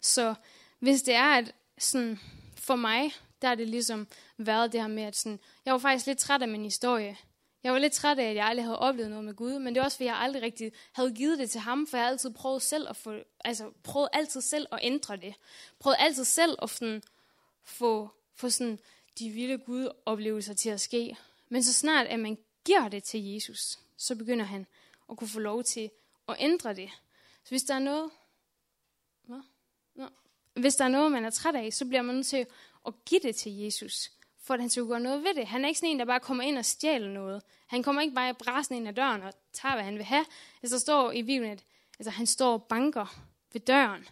[0.00, 0.34] Så
[0.78, 2.20] hvis det er, at sådan,
[2.56, 6.06] for mig, der er det ligesom været det her med, at sådan, jeg var faktisk
[6.06, 7.16] lidt træt af min historie.
[7.62, 9.80] Jeg var lidt træt af, at jeg aldrig havde oplevet noget med Gud, men det
[9.80, 12.30] var også, fordi jeg aldrig rigtig havde givet det til ham, for jeg har altid
[12.30, 15.34] prøvet selv at få, altså prøvet altid selv at ændre det.
[15.78, 17.02] Prøvet altid selv at sådan,
[17.64, 18.78] få, få sådan
[19.18, 21.16] de vilde Gud-oplevelser til at ske.
[21.48, 24.66] Men så snart, at man giver det til Jesus, så begynder han
[25.10, 25.90] at kunne få lov til
[26.28, 26.90] at ændre det.
[27.44, 28.10] Så hvis der er noget,
[29.22, 29.40] hvad?
[29.94, 30.08] Nå.
[30.54, 32.46] hvis der er noget, man er træt af, så bliver man nødt til
[32.86, 34.12] at give det til Jesus
[34.48, 35.46] for at han skulle gøre noget ved det.
[35.46, 37.42] Han er ikke sådan en, der bare kommer ind og stjæler noget.
[37.66, 40.24] Han kommer ikke bare brasen ind ad døren og tager, hvad han vil have.
[40.62, 41.64] Altså, der står i Bibelen, at
[41.98, 43.20] altså, han står og banker
[43.52, 44.08] ved døren.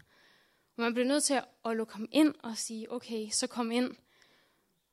[0.77, 3.95] Og man bliver nødt til at lukke ham ind og sige, okay, så kom ind.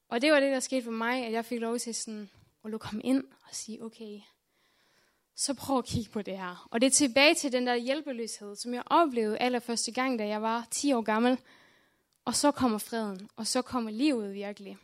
[0.09, 2.29] Og det var det, der skete for mig, at jeg fik lov til sådan
[2.65, 4.19] at lukke ham ind og sige, okay,
[5.35, 6.67] så prøv at kigge på det her.
[6.71, 10.41] Og det er tilbage til den der hjælpeløshed, som jeg oplevede allerførste gang, da jeg
[10.41, 11.37] var 10 år gammel.
[12.25, 14.77] Og så kommer freden, og så kommer livet virkelig.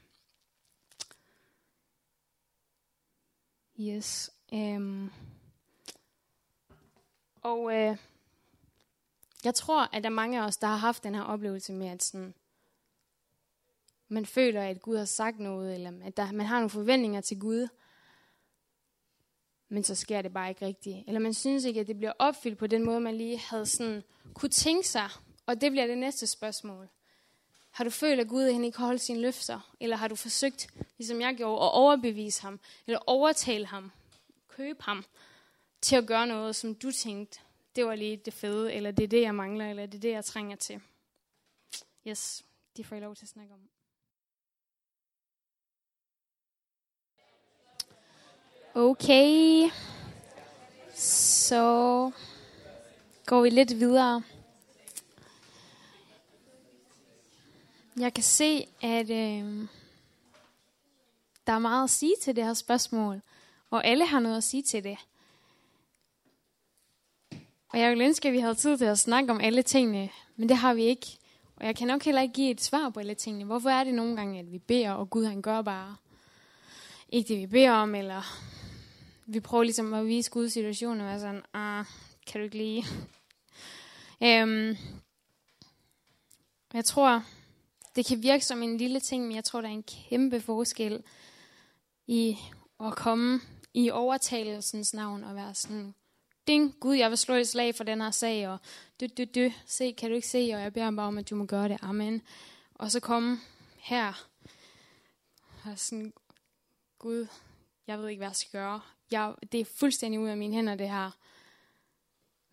[3.79, 4.31] Yes.
[4.51, 5.11] Um,
[7.41, 7.97] og øh,
[9.43, 11.87] jeg tror, at der er mange af os, der har haft den her oplevelse med,
[11.87, 12.33] at sådan,
[14.07, 17.39] man føler, at Gud har sagt noget, eller at der, man har nogle forventninger til
[17.39, 17.67] Gud,
[19.69, 21.03] men så sker det bare ikke rigtigt.
[21.07, 24.03] Eller man synes ikke, at det bliver opfyldt på den måde, man lige havde sådan,
[24.33, 25.09] kunne tænke sig.
[25.45, 26.89] Og det bliver det næste spørgsmål.
[27.71, 29.75] Har du følt, at Gud han ikke holdt sine løfter?
[29.79, 33.91] Eller har du forsøgt, ligesom jeg gjorde, at overbevise ham, eller overtale ham,
[34.47, 35.05] købe ham,
[35.81, 37.39] til at gøre noget, som du tænkte,
[37.75, 40.11] det var lige det fede, eller det er det, jeg mangler, eller det er det,
[40.11, 40.81] jeg trænger til.
[42.07, 42.45] Yes,
[42.77, 43.59] det får I lov til at snakke om.
[48.75, 49.69] Okay,
[50.93, 52.11] så
[53.25, 54.23] går vi lidt videre.
[57.99, 59.67] Jeg kan se, at øh,
[61.47, 63.21] der er meget at sige til det her spørgsmål,
[63.69, 64.97] og alle har noget at sige til det.
[67.69, 70.49] Og jeg ville ønske, at vi havde tid til at snakke om alle tingene, men
[70.49, 71.07] det har vi ikke.
[71.55, 73.45] Og jeg kan nok heller ikke give et svar på alle tingene.
[73.45, 75.95] Hvorfor er det nogle gange, at vi beder, og Gud han gør bare
[77.09, 78.21] ikke det, vi beder om, eller
[79.25, 81.85] vi prøver ligesom at vise Guds situation og være sådan, ah,
[82.27, 82.85] kan du ikke lige?
[84.23, 84.77] øhm,
[86.73, 87.23] jeg tror,
[87.99, 91.03] det kan virke som en lille ting, men jeg tror, der er en kæmpe forskel
[92.07, 92.37] i
[92.79, 93.39] at komme
[93.73, 95.95] i overtagelsens navn og være sådan,
[96.47, 98.57] ding, Gud, jeg vil slå et slag for den her sag, og
[98.99, 101.35] dø, dø, dø, se, kan du ikke se, og jeg beder bare om, at du
[101.35, 102.21] må gøre det, amen.
[102.75, 103.39] Og så komme
[103.77, 104.27] her,
[105.65, 106.13] og sådan,
[106.99, 107.27] Gud,
[107.87, 108.81] jeg ved ikke, hvad jeg skal gøre.
[109.11, 111.11] Jeg, det er fuldstændig ud af mine hænder, det her.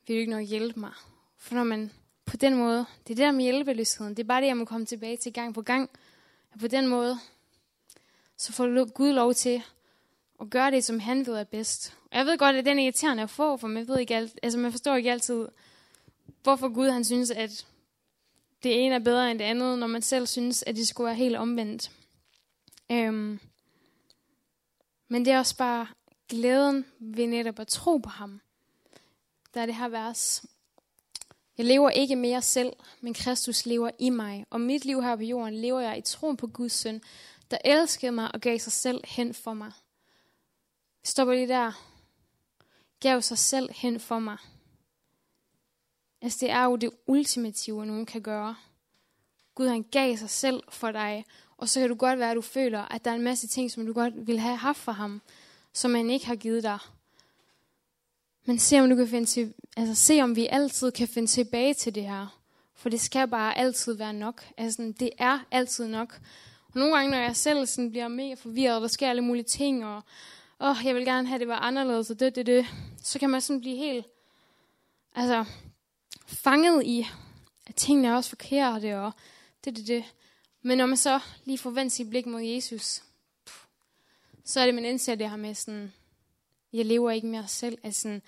[0.06, 0.92] Vil du ikke nok hjælpe mig?
[1.36, 1.92] For når man
[2.26, 4.64] på den måde, det er det der med hjælpeløsheden, det er bare det, jeg må
[4.64, 5.90] komme tilbage til gang på gang.
[6.52, 7.18] Og på den måde,
[8.36, 9.62] så får Gud lov til
[10.40, 11.96] at gøre det, som han ved er bedst.
[12.10, 14.38] Og jeg ved godt, at den er irriterende at få, for man, ved ikke alt,
[14.42, 15.48] altså man forstår ikke altid,
[16.42, 17.66] hvorfor Gud han synes, at
[18.62, 21.14] det ene er bedre end det andet, når man selv synes, at det skulle være
[21.14, 21.90] helt omvendt.
[22.90, 23.40] Øhm.
[25.08, 25.86] Men det er også bare
[26.28, 28.40] glæden ved netop at tro på ham.
[29.54, 30.44] Der er det her vers.
[31.58, 34.46] Jeg lever ikke mere selv, men Kristus lever i mig.
[34.50, 37.02] Og mit liv her på jorden lever jeg i troen på Guds søn,
[37.50, 39.72] der elskede mig og gav sig selv hen for mig.
[41.02, 41.72] Vi stopper lige der.
[43.00, 44.36] Gav sig selv hen for mig.
[46.22, 48.56] Altså det er jo det ultimative, nogen kan gøre.
[49.54, 51.24] Gud han gav sig selv for dig,
[51.56, 53.70] og så kan du godt være, at du føler, at der er en masse ting,
[53.70, 55.22] som du godt vil have haft for ham,
[55.72, 56.78] som han ikke har givet dig.
[58.44, 61.74] Men se om du kan finde til, altså se om vi altid kan finde tilbage
[61.74, 62.40] til det her.
[62.74, 64.44] For det skal bare altid være nok.
[64.56, 66.20] Altså, det er altid nok.
[66.68, 69.44] Og nogle gange, når jeg selv sådan bliver mega forvirret, og der sker alle mulige
[69.44, 70.02] ting, og
[70.60, 72.66] åh, jeg vil gerne have, at det var anderledes, og det, det, det,
[73.02, 74.06] så kan man sådan blive helt,
[75.14, 75.44] altså,
[76.26, 77.06] fanget i,
[77.66, 79.12] at tingene er også forkerte, og
[79.64, 80.04] det, det, det.
[80.62, 83.02] Men når man så lige får vendt sit blik mod Jesus,
[84.44, 85.92] så er det, man indser det her med sådan,
[86.72, 87.78] jeg lever ikke mere selv.
[87.82, 88.22] Altså sådan,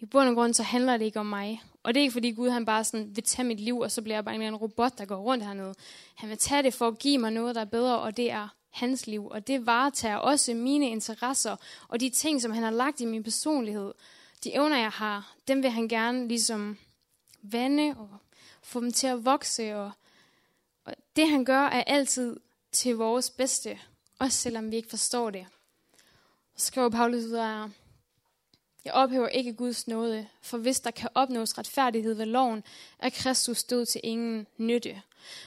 [0.00, 1.62] i bund og grund, så handler det ikke om mig.
[1.82, 4.02] Og det er ikke fordi Gud han bare sådan vil tage mit liv, og så
[4.02, 5.74] bliver jeg bare en robot, der går rundt hernede.
[6.14, 8.48] Han vil tage det for at give mig noget, der er bedre, og det er
[8.70, 9.26] hans liv.
[9.26, 11.56] Og det varetager også mine interesser,
[11.88, 13.92] og de ting, som han har lagt i min personlighed.
[14.44, 16.78] De evner, jeg har, dem vil han gerne ligesom
[17.42, 18.08] vande og
[18.62, 19.76] få dem til at vokse.
[19.76, 19.90] Og,
[20.84, 22.36] og det han gør, er altid
[22.72, 23.78] til vores bedste,
[24.18, 25.46] også selvom vi ikke forstår det.
[26.54, 27.70] Og skriver Paulus videre,
[28.86, 32.64] jeg ophæver ikke Guds nåde, for hvis der kan opnås retfærdighed ved loven,
[32.98, 35.02] er Kristus død til ingen nytte.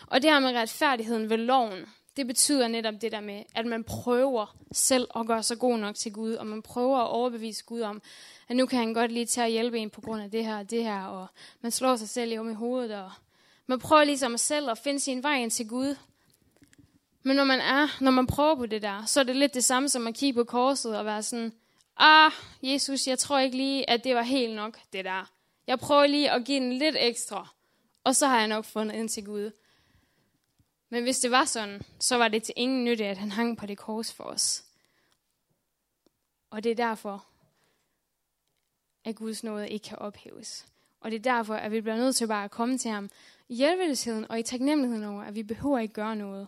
[0.08, 1.86] Og det her med retfærdigheden ved loven,
[2.18, 5.96] det betyder netop det der med, at man prøver selv at gøre sig god nok
[5.96, 8.02] til Gud, og man prøver at overbevise Gud om,
[8.50, 10.60] at nu kan han godt lige tage at hjælpe en på grund af det her
[10.60, 11.28] og det her, og
[11.62, 13.12] man slår sig selv om i hovedet, og
[13.68, 15.96] man prøver ligesom selv at finde sin vej ind til Gud.
[17.24, 19.64] Men når man er, når man prøver på det der, så er det lidt det
[19.64, 21.54] samme som at kigge på korset og være sådan,
[22.00, 22.32] ah,
[22.64, 25.32] Jesus, jeg tror ikke lige, at det var helt nok, det der.
[25.68, 27.48] Jeg prøver lige at give den lidt ekstra,
[28.04, 29.52] og så har jeg nok fundet ind til Gud.
[30.90, 33.66] Men hvis det var sådan, så var det til ingen nytte, at han hang på
[33.66, 34.64] det kors for os.
[36.50, 37.26] Og det er derfor,
[39.06, 40.66] at Guds nåde ikke kan ophæves.
[41.00, 43.10] Og det er derfor, at vi bliver nødt til bare at komme til ham
[43.50, 46.48] i hjælpeløsheden og i taknemmeligheden over, at vi behøver ikke gøre noget.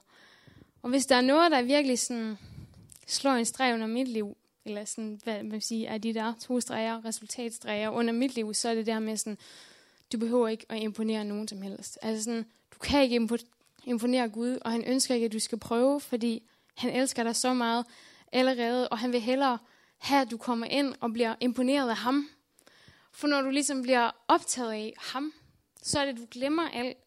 [0.82, 2.38] Og hvis der er noget, der virkelig sådan
[3.08, 6.60] slår en streg under mit liv, eller sådan, hvad man sige, er de der to
[6.60, 9.38] streger, resultatstreger under mit liv, så er det der med sådan,
[10.12, 12.00] du behøver ikke at imponere nogen som helst.
[12.02, 13.28] Altså sådan, du kan ikke
[13.86, 16.44] imponere Gud, og han ønsker ikke, at du skal prøve, fordi
[16.78, 17.86] han elsker dig så meget
[18.32, 19.58] allerede, og han vil hellere
[19.98, 22.30] have, at du kommer ind og bliver imponeret af ham.
[23.12, 25.34] For når du ligesom bliver optaget af ham,
[25.82, 26.98] så er det, at du glemmer alt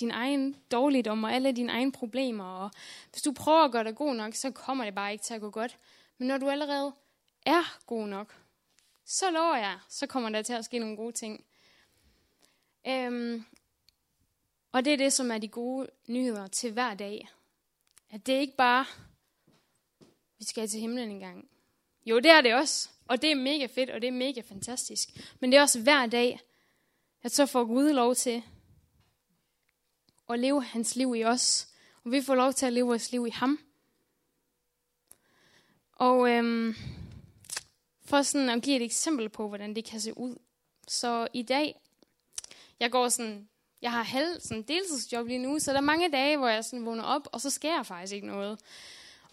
[0.00, 2.44] din egen dårligdom og alle dine egne problemer.
[2.44, 2.70] Og
[3.10, 5.40] hvis du prøver at gøre dig god nok, så kommer det bare ikke til at
[5.40, 5.78] gå godt.
[6.18, 6.92] Men når du allerede
[7.44, 8.34] er god nok,
[9.04, 11.44] så lover jeg, så kommer der til at ske nogle gode ting.
[12.86, 13.44] Øhm,
[14.72, 17.28] og det er det, som er de gode nyheder til hver dag.
[18.10, 18.86] At det er ikke bare,
[20.38, 21.48] vi skal til himlen en gang.
[22.06, 22.88] Jo, det er det også.
[23.08, 25.08] Og det er mega fedt, og det er mega fantastisk.
[25.40, 26.40] Men det er også hver dag,
[27.22, 28.42] at så får Gud lov til
[30.30, 31.68] at leve hans liv i os.
[32.04, 33.58] Og vi får lov til at leve vores liv i ham.
[35.92, 36.74] Og øhm,
[38.04, 40.36] for sådan at give et eksempel på, hvordan det kan se ud.
[40.88, 41.80] Så i dag,
[42.80, 43.48] jeg går sådan,
[43.82, 46.86] jeg har halv sådan deltidsjob lige nu, så der er mange dage, hvor jeg sådan
[46.86, 48.60] vågner op, og så sker jeg faktisk ikke noget.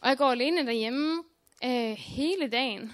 [0.02, 1.24] Og jeg går alene derhjemme
[1.64, 2.94] øh, hele dagen.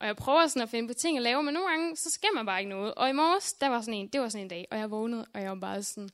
[0.00, 2.28] Og jeg prøver sådan at finde på ting at lave, men nogle gange, så sker
[2.34, 2.94] man bare ikke noget.
[2.94, 5.26] Og i morges, der var sådan en, det var sådan en dag, og jeg vågnede,
[5.34, 6.10] og jeg var bare sådan,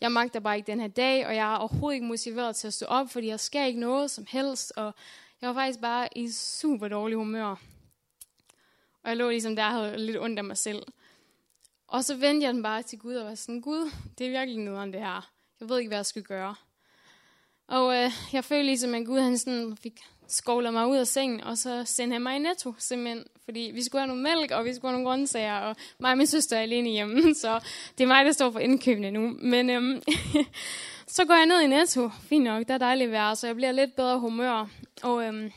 [0.00, 2.74] jeg magter bare ikke den her dag, og jeg er overhovedet ikke motiveret til at
[2.74, 4.94] stå op, fordi jeg skal ikke noget som helst, og
[5.40, 7.48] jeg var faktisk bare i super dårlig humør.
[9.02, 10.82] Og jeg lå ligesom der og havde lidt ondt af mig selv.
[11.88, 14.58] Og så vendte jeg den bare til Gud og var sådan, Gud, det er virkelig
[14.58, 15.30] noget om det her.
[15.60, 16.54] Jeg ved ikke, hvad jeg skal gøre.
[17.66, 21.40] Og øh, jeg følte ligesom, at Gud han sådan fik skovler mig ud af sengen,
[21.40, 23.24] og så sendte han mig i netto, simpelthen.
[23.44, 26.18] Fordi vi skulle have noget mælk, og vi skulle have nogle grøntsager, og mig og
[26.18, 27.60] min søster er alene hjemme, så
[27.98, 29.36] det er mig, der står for indkøbene nu.
[29.42, 30.02] Men øhm,
[31.16, 33.72] så går jeg ned i netto, fint nok, der er dejligt vejr, så jeg bliver
[33.72, 34.70] lidt bedre humør.
[35.02, 35.52] Og øhm,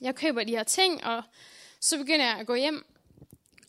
[0.00, 1.22] jeg køber de her ting, og
[1.80, 2.84] så begynder jeg at gå hjem.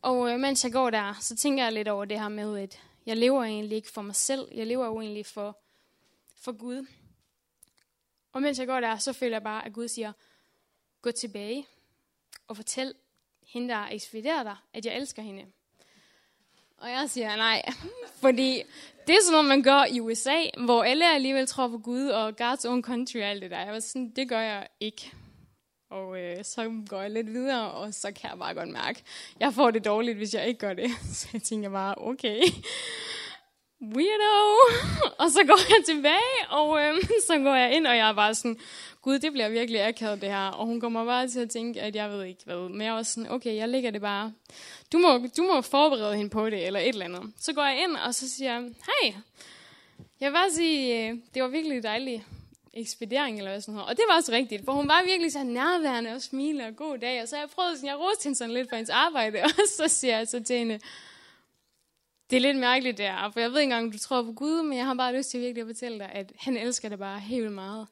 [0.01, 2.79] Og øh, mens jeg går der, så tænker jeg lidt over det her med, at
[3.05, 5.57] jeg lever egentlig ikke for mig selv, jeg lever jo egentlig for,
[6.41, 6.85] for Gud.
[8.33, 10.13] Og mens jeg går der, så føler jeg bare, at Gud siger,
[11.01, 11.65] gå tilbage
[12.47, 12.93] og fortæl
[13.47, 15.45] hende, der ekspederer dig, at jeg elsker hende.
[16.77, 17.61] Og jeg siger nej,
[18.21, 18.63] fordi
[19.07, 22.33] det er sådan noget, man gør i USA, hvor alle alligevel tror på Gud og
[22.41, 23.59] God's own country og alt det der.
[23.59, 25.11] Jeg var sådan, det gør jeg ikke.
[25.89, 29.03] Og øh, så går jeg lidt videre, og så kan jeg bare godt mærke,
[29.39, 30.89] jeg får det dårligt, hvis jeg ikke gør det.
[31.13, 32.41] Så jeg tænker bare, okay,
[33.81, 34.35] weirdo.
[35.21, 36.95] Og så går jeg tilbage, og øh,
[37.27, 38.59] så går jeg ind, og jeg er bare sådan,
[39.01, 40.47] gud, det bliver virkelig akavet det her.
[40.47, 42.69] Og hun kommer bare til at tænke, at jeg ved ikke hvad.
[42.69, 44.33] Men jeg var sådan, okay, jeg lægger det bare.
[44.91, 47.33] Du må, du må forberede hende på det, eller et eller andet.
[47.39, 49.15] Så går jeg ind, og så siger jeg, hej,
[50.19, 52.21] jeg vil bare sige, øh, det var virkelig dejligt
[52.73, 53.89] ekspedering, eller hvad sådan noget.
[53.89, 56.97] Og det var også rigtigt, for hun var virkelig så nærværende og smilende og god
[56.97, 57.21] dag.
[57.21, 59.87] Og så jeg prøvede sådan, jeg roste hende sådan lidt for hendes arbejde, og så
[59.87, 60.79] siger jeg så til hende,
[62.29, 64.63] det er lidt mærkeligt der, for jeg ved ikke engang, om du tror på Gud,
[64.63, 67.19] men jeg har bare lyst til virkelig at fortælle dig, at han elsker dig bare
[67.19, 67.87] helt meget.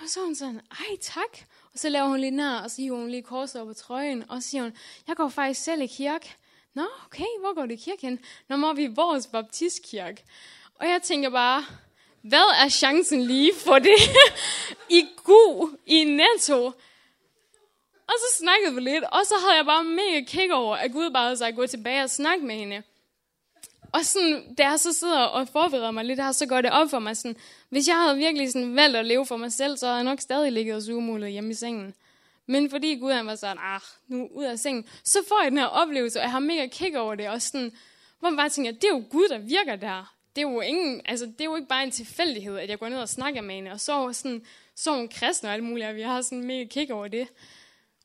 [0.00, 1.38] Og så hun sådan, ej tak.
[1.72, 4.24] Og så laver hun lidt nær, og så hiver hun lige korset op på trøjen,
[4.28, 4.72] og så siger hun,
[5.08, 6.34] jeg går faktisk selv i kirke.
[6.74, 8.18] Nå, okay, hvor går du i kirke hen?
[8.48, 10.24] Nå, må vi i vores baptistkirke.
[10.74, 11.64] Og jeg tænker bare,
[12.22, 13.98] hvad er chancen lige for det?
[14.98, 16.72] I god, i netto.
[18.06, 21.10] Og så snakkede vi lidt, og så havde jeg bare mega kig over, at Gud
[21.10, 22.82] bare havde sagt, gå tilbage og snakke med hende.
[23.92, 26.90] Og sådan, da jeg så sidder og forbereder mig lidt her, så går det op
[26.90, 27.36] for mig sådan,
[27.68, 30.20] hvis jeg havde virkelig sådan valgt at leve for mig selv, så havde jeg nok
[30.20, 31.94] stadig ligget og sugemulet hjemme i sengen.
[32.46, 35.58] Men fordi Gud han var sådan, ah, nu ud af sengen, så får jeg den
[35.58, 37.72] her oplevelse, og jeg har mega kick over det, og sådan,
[38.20, 40.14] hvor man bare tænker, det er jo Gud, der virker der.
[40.36, 42.88] Det er jo, ingen, altså, det er jo ikke bare en tilfældighed, at jeg går
[42.88, 44.42] ned og snakker med hende, og så sådan,
[44.76, 47.28] så hun kristne og alt muligt, og vi har sådan mega kick over det.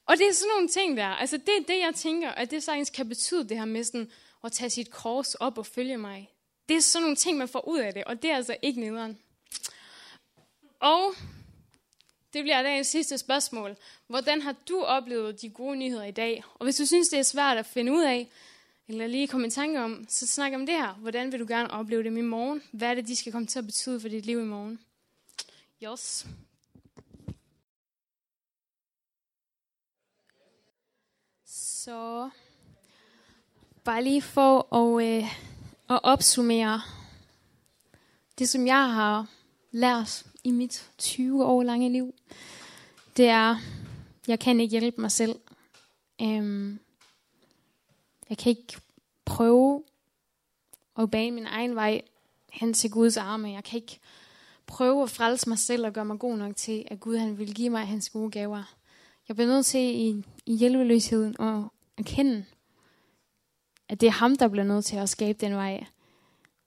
[0.05, 2.63] Og det er sådan nogle ting der, altså det er det, jeg tænker, at det
[2.63, 4.11] sagtens kan betyde det her med sådan,
[4.45, 6.31] at tage sit kors op og følge mig.
[6.69, 8.79] Det er sådan nogle ting, man får ud af det, og det er altså ikke
[8.79, 9.19] nederen.
[10.79, 11.13] Og
[12.33, 13.75] det bliver dagens sidste spørgsmål.
[14.07, 16.43] Hvordan har du oplevet de gode nyheder i dag?
[16.53, 18.29] Og hvis du synes, det er svært at finde ud af,
[18.87, 20.93] eller lige komme i tanke om, så snak om det her.
[20.93, 22.63] Hvordan vil du gerne opleve dem i morgen?
[22.71, 24.79] Hvad er det, de skal komme til at betyde for dit liv i morgen?
[25.81, 26.25] Jos.
[31.45, 32.29] Så
[33.85, 35.23] bare lige for at, øh,
[35.89, 36.81] at opsummere
[38.39, 39.27] det, som jeg har
[39.71, 42.13] lært i mit 20 år lange liv,
[43.17, 43.55] det er,
[44.27, 45.35] jeg kan ikke hjælpe mig selv.
[46.21, 46.79] Øhm,
[48.29, 48.77] jeg kan ikke
[49.25, 49.83] prøve
[50.99, 52.01] at bane min egen vej
[52.53, 53.49] hen til Guds arme.
[53.49, 53.99] Jeg kan ikke
[54.65, 57.53] prøve at frelse mig selv og gøre mig god nok til, at Gud han vil
[57.53, 58.63] give mig hans gode gaver.
[59.27, 61.63] Jeg bliver nødt til i, i hjælpeløsheden at
[61.97, 62.45] erkende,
[63.89, 65.85] at det er ham, der bliver nødt til at skabe den vej.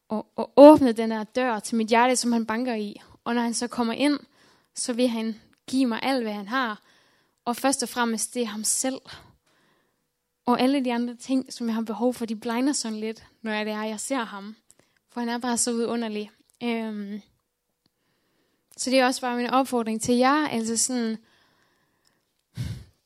[0.08, 3.00] Og, og åbne den her dør til mit hjerte, som han banker i.
[3.24, 4.18] Og når han så kommer ind,
[4.74, 6.82] så vil han give mig alt, hvad han har.
[7.44, 9.00] Og først og fremmest, det er ham selv.
[10.46, 13.52] Og alle de andre ting, som jeg har behov for, de blinder sådan lidt, når
[13.52, 14.56] jeg, det er, jeg ser ham.
[15.10, 16.30] For han er bare så vidunderlig.
[16.62, 17.20] Øhm.
[18.76, 20.48] Så det er også bare min opfordring til jer.
[20.48, 21.18] Altså sådan,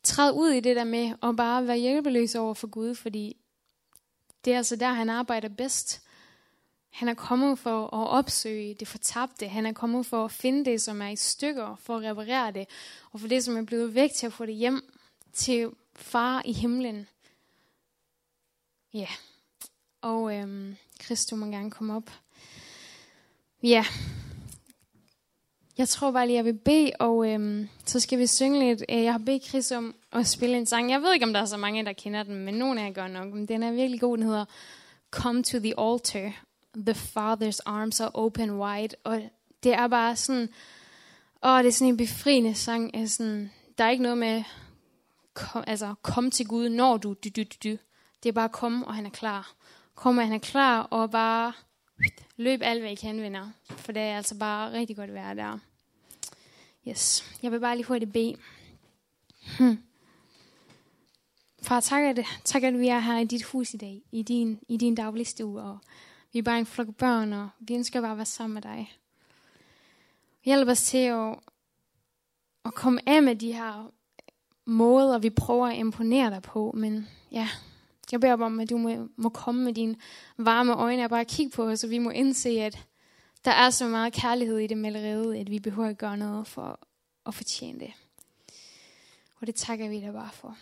[0.03, 3.37] træd ud i det der med at bare være hjælpeløs over for Gud, fordi
[4.44, 6.02] det er altså der, han arbejder bedst.
[6.90, 9.48] Han er kommet for at opsøge det fortabte.
[9.48, 12.68] Han er kommet for at finde det, som er i stykker, for at reparere det.
[13.12, 14.83] Og for det, som er blevet væk til at få det hjem
[15.33, 17.09] til far i himlen.
[18.94, 18.98] Ja.
[18.98, 19.11] Yeah.
[20.00, 22.11] Og øhm, Kristus må gerne komme op.
[23.62, 23.68] Ja.
[23.68, 24.21] Yeah.
[25.78, 28.85] Jeg tror bare lige, jeg vil bede, og øhm, så skal vi synge lidt.
[28.88, 30.90] Øh, jeg har bedt Chris om at spille en sang.
[30.90, 32.92] Jeg ved ikke, om der er så mange, der kender den, men nogen af jer
[32.92, 33.32] gør nok.
[33.32, 34.16] Men den er virkelig god.
[34.16, 34.44] Den hedder
[35.11, 36.44] Come to the Altar.
[36.76, 38.94] The Father's Arms are Open Wide.
[39.04, 39.22] Og
[39.62, 40.48] det er bare sådan...
[41.44, 42.90] Åh, det er sådan en befriende sang.
[42.94, 44.42] Er sådan, der er ikke noget med...
[45.35, 47.14] Kom, altså, kom til Gud, når du...
[47.24, 47.76] du, du, du.
[48.22, 49.52] Det er bare at komme, og han er klar.
[49.94, 51.52] Kom, og han er klar, og bare
[52.36, 53.50] løb alt, hvad I kan, venner.
[53.68, 55.58] For det er altså bare rigtig godt at være der.
[56.88, 57.24] Yes.
[57.42, 58.36] Jeg vil bare lige få det bede.
[59.58, 59.78] Hmm.
[61.62, 64.60] Far, tak at, tak at vi er her i dit hus i dag, i din,
[64.68, 65.78] i din dagligstue, og
[66.32, 68.92] vi er bare en flok børn, og vi ønsker bare at være sammen med dig.
[70.44, 71.38] Hjælp os til at,
[72.64, 73.90] at komme af med de her
[74.64, 77.48] måder, vi prøver at imponere dig på, men ja,
[78.12, 79.96] jeg beder om, at du må, må komme med dine
[80.38, 82.86] varme øjne og bare kigge på os, og vi må indse, at
[83.44, 86.80] der er så meget kærlighed i det maleriet, at vi behøver at gøre noget for
[87.26, 87.92] at fortjene det.
[89.40, 90.56] Og det takker vi dig bare for.